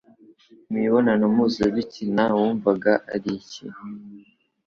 [0.71, 3.63] imibonano mpuzabitsina wumvaga ari iki